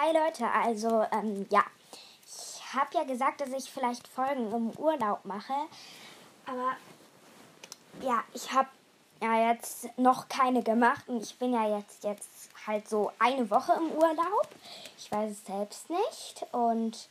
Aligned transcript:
Hi 0.00 0.12
Leute, 0.12 0.48
also 0.48 1.04
ähm, 1.10 1.44
ja, 1.50 1.64
ich 2.24 2.72
habe 2.72 2.88
ja 2.94 3.02
gesagt, 3.02 3.40
dass 3.40 3.48
ich 3.48 3.68
vielleicht 3.68 4.06
Folgen 4.06 4.52
im 4.52 4.70
Urlaub 4.78 5.24
mache, 5.24 5.52
aber 6.46 6.76
ja, 8.00 8.22
ich 8.32 8.52
habe 8.52 8.68
ja 9.20 9.50
jetzt 9.50 9.88
noch 9.98 10.28
keine 10.28 10.62
gemacht 10.62 11.08
und 11.08 11.20
ich 11.20 11.36
bin 11.36 11.52
ja 11.52 11.76
jetzt 11.76 12.04
jetzt 12.04 12.28
halt 12.64 12.88
so 12.88 13.10
eine 13.18 13.50
Woche 13.50 13.72
im 13.72 13.90
Urlaub. 13.90 14.46
Ich 14.96 15.10
weiß 15.10 15.32
es 15.32 15.44
selbst 15.44 15.90
nicht 15.90 16.46
und 16.52 17.08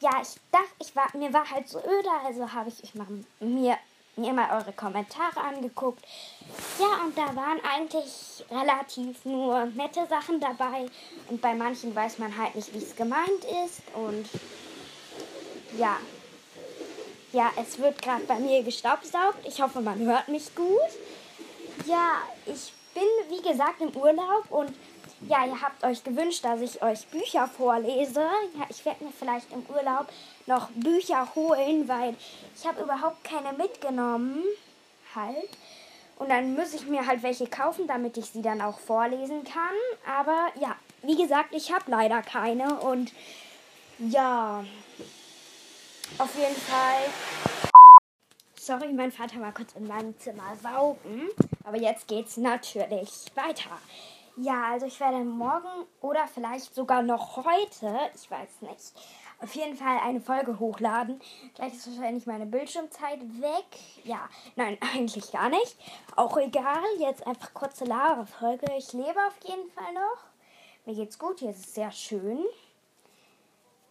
ja, 0.00 0.20
ich 0.20 0.34
dachte, 0.50 0.74
ich 0.80 0.96
war 0.96 1.16
mir 1.16 1.32
war 1.32 1.48
halt 1.48 1.68
so 1.68 1.78
öde, 1.78 2.10
also 2.26 2.52
habe 2.52 2.68
ich, 2.68 2.82
ich 2.82 2.96
mach, 2.96 3.06
mir 3.38 3.78
mir 4.16 4.32
mal 4.32 4.50
eure 4.58 4.72
Kommentare 4.72 5.40
angeguckt. 5.40 6.04
Ja, 6.78 7.04
und 7.04 7.16
da 7.16 7.34
waren 7.34 7.60
eigentlich 7.64 8.44
relativ 8.50 9.24
nur 9.24 9.66
nette 9.66 10.06
Sachen 10.08 10.40
dabei. 10.40 10.86
Und 11.28 11.40
bei 11.40 11.54
manchen 11.54 11.94
weiß 11.94 12.18
man 12.18 12.36
halt 12.36 12.54
nicht, 12.54 12.72
wie 12.74 12.78
es 12.78 12.94
gemeint 12.94 13.44
ist. 13.64 13.82
Und 13.94 14.28
ja. 15.78 15.96
Ja, 17.32 17.50
es 17.56 17.78
wird 17.78 18.00
gerade 18.00 18.24
bei 18.24 18.38
mir 18.38 18.62
gestaubsaugt. 18.62 19.44
Ich 19.44 19.60
hoffe, 19.60 19.80
man 19.80 19.98
hört 19.98 20.28
mich 20.28 20.54
gut. 20.54 20.78
Ja, 21.86 22.18
ich 22.46 22.72
bin, 22.94 23.02
wie 23.28 23.42
gesagt, 23.42 23.80
im 23.80 23.90
Urlaub 23.96 24.50
und 24.50 24.72
ja, 25.28 25.46
ihr 25.46 25.60
habt 25.60 25.84
euch 25.84 26.04
gewünscht, 26.04 26.44
dass 26.44 26.60
ich 26.60 26.82
euch 26.82 27.06
Bücher 27.08 27.46
vorlese. 27.46 28.20
Ja, 28.58 28.66
ich 28.68 28.84
werde 28.84 29.04
mir 29.04 29.12
vielleicht 29.12 29.50
im 29.52 29.64
Urlaub 29.74 30.06
noch 30.46 30.68
Bücher 30.70 31.34
holen, 31.34 31.88
weil 31.88 32.14
ich 32.56 32.66
habe 32.66 32.82
überhaupt 32.82 33.24
keine 33.24 33.52
mitgenommen. 33.52 34.42
Halt. 35.14 35.48
Und 36.16 36.30
dann 36.30 36.54
muss 36.54 36.74
ich 36.74 36.86
mir 36.86 37.06
halt 37.06 37.22
welche 37.22 37.46
kaufen, 37.46 37.86
damit 37.86 38.16
ich 38.16 38.26
sie 38.26 38.42
dann 38.42 38.60
auch 38.60 38.78
vorlesen 38.78 39.44
kann. 39.44 39.74
Aber 40.06 40.48
ja, 40.60 40.76
wie 41.02 41.16
gesagt, 41.16 41.54
ich 41.54 41.72
habe 41.72 41.84
leider 41.88 42.22
keine. 42.22 42.80
Und 42.80 43.12
ja, 43.98 44.64
auf 46.18 46.34
jeden 46.36 46.56
Fall. 46.56 47.70
Sorry, 48.56 48.92
mein 48.92 49.12
Vater 49.12 49.40
war 49.40 49.52
kurz 49.52 49.72
in 49.74 49.86
meinem 49.86 50.18
Zimmer 50.18 50.56
saugen. 50.62 51.28
Aber 51.64 51.76
jetzt 51.76 52.08
geht's 52.08 52.36
natürlich 52.36 53.26
weiter. 53.34 53.78
Ja, 54.36 54.72
also 54.72 54.86
ich 54.86 54.98
werde 54.98 55.18
morgen 55.18 55.86
oder 56.00 56.26
vielleicht 56.26 56.74
sogar 56.74 57.02
noch 57.02 57.36
heute, 57.36 57.96
ich 58.14 58.28
weiß 58.28 58.62
nicht, 58.62 58.92
auf 59.40 59.54
jeden 59.54 59.76
Fall 59.76 59.98
eine 60.02 60.20
Folge 60.20 60.58
hochladen. 60.58 61.20
Gleich 61.54 61.74
ist 61.74 61.86
wahrscheinlich 61.86 62.26
meine 62.26 62.46
Bildschirmzeit 62.46 63.20
weg. 63.40 63.78
Ja, 64.02 64.28
nein, 64.56 64.76
eigentlich 64.94 65.30
gar 65.30 65.48
nicht. 65.50 65.76
Auch 66.16 66.36
egal, 66.36 66.82
jetzt 66.98 67.24
einfach 67.26 67.54
kurze 67.54 67.84
Laberfolge. 67.84 68.66
Ich 68.76 68.92
lebe 68.92 69.18
auf 69.26 69.36
jeden 69.46 69.70
Fall 69.70 69.92
noch. 69.92 70.24
Mir 70.84 70.96
geht's 70.96 71.18
gut, 71.18 71.38
hier 71.38 71.50
ist 71.50 71.66
es 71.66 71.74
sehr 71.74 71.92
schön. 71.92 72.44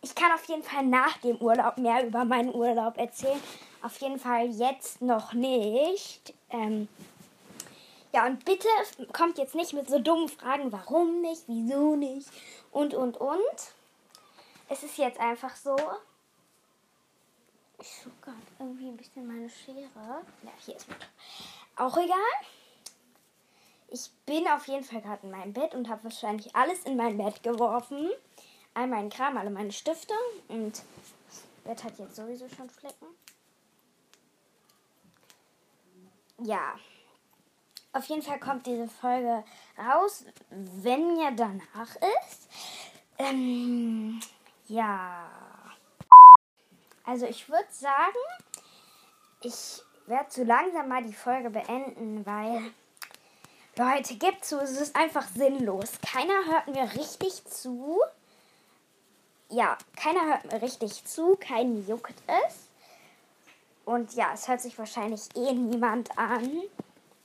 Ich 0.01 0.13
kann 0.15 0.33
auf 0.33 0.43
jeden 0.45 0.63
Fall 0.63 0.85
nach 0.85 1.17
dem 1.19 1.37
Urlaub 1.37 1.77
mehr 1.77 2.05
über 2.05 2.25
meinen 2.25 2.53
Urlaub 2.53 2.97
erzählen. 2.97 3.41
Auf 3.81 3.95
jeden 4.01 4.19
Fall 4.19 4.47
jetzt 4.47 5.01
noch 5.01 5.31
nicht. 5.31 6.33
Ähm, 6.49 6.89
ja, 8.13 8.27
und 8.27 8.45
bitte 8.45 8.67
kommt 9.11 9.39
jetzt 9.39 9.55
nicht 9.55 9.73
mit 9.73 9.89
so 9.89 9.97
dummen 9.97 10.29
Fragen, 10.29 10.71
warum 10.71 11.21
nicht, 11.21 11.43
wieso 11.47 11.95
nicht 11.95 12.29
und, 12.71 12.93
und, 12.93 13.17
und. 13.17 13.73
Es 14.69 14.83
ist 14.83 14.97
jetzt 14.97 15.19
einfach 15.19 15.55
so. 15.55 15.75
Ich 17.79 17.89
suche 17.89 18.15
gerade 18.21 18.37
irgendwie 18.59 18.87
ein 18.87 18.97
bisschen 18.97 19.27
meine 19.27 19.49
Schere. 19.49 20.21
Ja, 20.43 20.51
hier 20.63 20.75
ist 20.75 20.87
meine. 20.87 21.01
Auch 21.75 21.97
egal. 21.97 22.17
Ich 23.89 24.09
bin 24.25 24.47
auf 24.47 24.67
jeden 24.67 24.83
Fall 24.83 25.01
gerade 25.01 25.23
in 25.23 25.31
meinem 25.31 25.53
Bett 25.53 25.73
und 25.73 25.89
habe 25.89 26.03
wahrscheinlich 26.03 26.55
alles 26.55 26.83
in 26.83 26.95
mein 26.95 27.17
Bett 27.17 27.41
geworfen. 27.41 28.11
All 28.75 28.87
meinen 28.87 29.09
Kram, 29.09 29.37
alle 29.37 29.49
meine 29.49 29.71
Stifte. 29.71 30.13
Und 30.47 30.83
das 31.27 31.43
Bett 31.63 31.83
hat 31.83 31.97
jetzt 31.97 32.15
sowieso 32.15 32.47
schon 32.47 32.69
Flecken. 32.69 33.07
Ja. 36.39 36.75
Auf 37.93 38.05
jeden 38.05 38.23
Fall 38.23 38.39
kommt 38.39 38.65
diese 38.65 38.87
Folge 38.87 39.43
raus, 39.77 40.25
wenn 40.49 41.13
mir 41.13 41.31
danach 41.31 41.95
ist. 42.25 42.49
Ähm, 43.19 44.19
ja. 44.67 45.29
Also 47.05 47.27
ich 47.27 47.47
würde 47.49 47.67
sagen, 47.69 48.17
ich 49.41 49.83
werde 50.07 50.29
zu 50.29 50.43
langsam 50.43 50.89
mal 50.89 51.03
die 51.03 51.13
Folge 51.13 51.51
beenden, 51.51 52.25
weil 52.25 52.71
Leute, 53.75 54.15
gibt 54.15 54.45
zu, 54.45 54.59
es 54.59 54.79
ist 54.79 54.95
einfach 54.95 55.27
sinnlos. 55.27 55.91
Keiner 56.01 56.45
hört 56.45 56.67
mir 56.67 56.93
richtig 56.99 57.45
zu. 57.45 58.01
Ja, 59.49 59.77
keiner 59.95 60.25
hört 60.25 60.51
mir 60.51 60.61
richtig 60.61 61.05
zu, 61.05 61.35
keinen 61.35 61.87
juckt 61.87 62.15
es. 62.27 62.69
Und 63.85 64.13
ja, 64.13 64.31
es 64.33 64.47
hört 64.47 64.61
sich 64.61 64.77
wahrscheinlich 64.79 65.21
eh 65.35 65.53
niemand 65.53 66.17
an. 66.17 66.49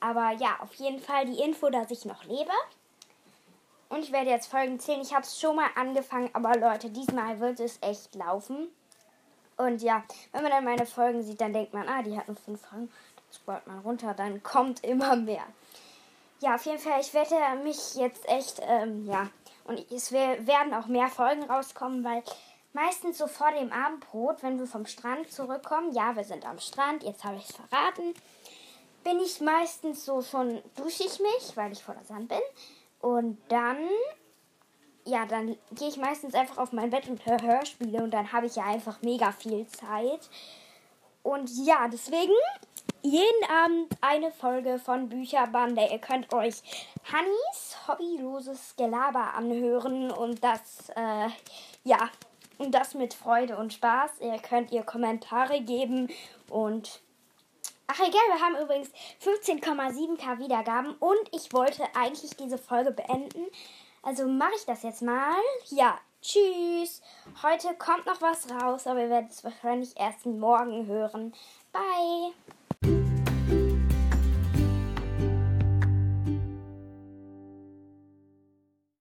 Aber 0.00 0.32
ja, 0.32 0.58
auf 0.60 0.74
jeden 0.74 1.00
Fall 1.00 1.26
die 1.26 1.40
Info, 1.40 1.70
dass 1.70 1.90
ich 1.90 2.04
noch 2.04 2.24
lebe. 2.24 2.52
Und 3.88 4.00
ich 4.00 4.12
werde 4.12 4.30
jetzt 4.30 4.48
Folgen 4.48 4.78
10. 4.78 5.00
Ich 5.00 5.14
habe 5.14 5.22
es 5.22 5.40
schon 5.40 5.56
mal 5.56 5.70
angefangen, 5.74 6.30
aber 6.34 6.56
Leute, 6.56 6.90
diesmal 6.90 7.40
wird 7.40 7.58
es 7.60 7.78
echt 7.80 8.14
laufen. 8.14 8.68
Und 9.56 9.82
ja, 9.82 10.04
wenn 10.32 10.42
man 10.42 10.52
dann 10.52 10.64
meine 10.64 10.86
Folgen 10.86 11.22
sieht, 11.22 11.40
dann 11.40 11.52
denkt 11.52 11.74
man, 11.74 11.88
ah, 11.88 12.02
die 12.02 12.16
hat 12.16 12.28
nur 12.28 12.36
5 12.36 12.60
Folgen. 12.60 12.88
Dann 13.16 13.32
scrollt 13.32 13.66
man 13.66 13.80
runter, 13.80 14.14
dann 14.14 14.42
kommt 14.42 14.84
immer 14.84 15.16
mehr. 15.16 15.44
Ja, 16.40 16.54
auf 16.54 16.64
jeden 16.66 16.78
Fall, 16.78 17.00
ich 17.00 17.12
werde 17.14 17.34
mich 17.64 17.96
jetzt 17.96 18.28
echt, 18.28 18.60
ähm, 18.62 19.06
ja, 19.06 19.28
und 19.64 19.90
es 19.90 20.12
werden 20.12 20.72
auch 20.72 20.86
mehr 20.86 21.08
Folgen 21.08 21.42
rauskommen, 21.42 22.04
weil 22.04 22.22
meistens 22.72 23.18
so 23.18 23.26
vor 23.26 23.50
dem 23.50 23.72
Abendbrot, 23.72 24.42
wenn 24.44 24.58
wir 24.58 24.66
vom 24.66 24.86
Strand 24.86 25.32
zurückkommen, 25.32 25.92
ja, 25.92 26.14
wir 26.14 26.22
sind 26.22 26.46
am 26.46 26.60
Strand, 26.60 27.02
jetzt 27.02 27.24
habe 27.24 27.36
ich 27.36 27.48
es 27.48 27.56
verraten, 27.56 28.14
bin 29.04 29.20
ich 29.20 29.40
meistens 29.40 30.04
so 30.04 30.22
schon, 30.22 30.62
dusche 30.76 31.04
ich 31.04 31.18
mich, 31.20 31.56
weil 31.56 31.72
ich 31.72 31.82
vor 31.82 31.94
der 31.94 32.04
Sand 32.04 32.28
bin. 32.28 32.38
Und 33.00 33.38
dann, 33.48 33.78
ja, 35.04 35.26
dann 35.26 35.56
gehe 35.72 35.88
ich 35.88 35.96
meistens 35.96 36.34
einfach 36.34 36.58
auf 36.58 36.72
mein 36.72 36.90
Bett 36.90 37.08
und 37.08 37.24
höre 37.24 37.42
Hörspiele 37.42 38.02
und 38.02 38.12
dann 38.12 38.32
habe 38.32 38.46
ich 38.46 38.56
ja 38.56 38.64
einfach 38.64 39.00
mega 39.02 39.32
viel 39.32 39.66
Zeit. 39.66 40.28
Und 41.22 41.50
ja, 41.64 41.88
deswegen 41.88 42.32
jeden 43.02 43.50
Abend 43.50 43.96
eine 44.00 44.32
Folge 44.32 44.78
von 44.78 45.08
Bücherbande. 45.08 45.86
Ihr 45.90 45.98
könnt 45.98 46.32
euch 46.32 46.62
Hannis 47.12 47.76
hobbyloses 47.86 48.74
Gelaber 48.76 49.34
anhören 49.34 50.10
und 50.10 50.42
das, 50.42 50.90
äh, 50.96 51.28
ja, 51.84 52.10
und 52.58 52.72
das 52.72 52.94
mit 52.94 53.14
Freude 53.14 53.56
und 53.56 53.72
Spaß. 53.72 54.20
Ihr 54.20 54.38
könnt 54.38 54.72
ihr 54.72 54.82
Kommentare 54.82 55.60
geben 55.60 56.08
und 56.50 57.00
Ach 57.90 58.00
egal, 58.00 58.20
wir 58.28 58.40
haben 58.40 58.62
übrigens 58.62 58.90
15,7k 59.24 60.38
Wiedergaben 60.38 60.94
und 61.00 61.34
ich 61.34 61.54
wollte 61.54 61.84
eigentlich 61.94 62.36
diese 62.36 62.58
Folge 62.58 62.90
beenden. 62.90 63.46
Also 64.02 64.28
mache 64.28 64.52
ich 64.56 64.66
das 64.66 64.82
jetzt 64.82 65.00
mal. 65.00 65.32
Ja, 65.70 65.98
tschüss. 66.20 67.00
Heute 67.42 67.74
kommt 67.78 68.04
noch 68.04 68.20
was 68.20 68.50
raus, 68.50 68.86
aber 68.86 69.00
ihr 69.00 69.08
werdet 69.08 69.30
es 69.30 69.42
wahrscheinlich 69.42 69.98
erst 69.98 70.26
morgen 70.26 70.86
hören. 70.86 71.32
Bye. 71.72 72.34